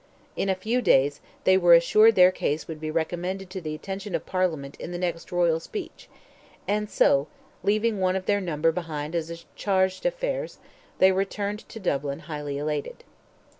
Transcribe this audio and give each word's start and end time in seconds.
In 0.35 0.49
a 0.49 0.55
few 0.55 0.81
days, 0.81 1.21
they 1.43 1.59
were 1.59 1.75
assured 1.75 2.15
their 2.15 2.31
case 2.31 2.67
would 2.67 2.81
be 2.81 2.89
recommended 2.89 3.51
to 3.51 3.61
the 3.61 3.75
attention 3.75 4.15
of 4.15 4.25
Parliament 4.25 4.75
in 4.79 4.91
the 4.91 4.97
next 4.97 5.31
royal 5.31 5.59
speech, 5.59 6.09
and 6.67 6.89
so, 6.89 7.27
leaving 7.61 7.99
one 7.99 8.15
of 8.15 8.25
their 8.25 8.41
number 8.41 8.71
behind 8.71 9.13
as 9.13 9.45
"charge 9.55 10.01
d'affaires," 10.01 10.57
they 10.97 11.11
returned 11.11 11.69
to 11.69 11.79
Dublin 11.79 12.21
highly 12.21 12.57
elated. 12.57 13.03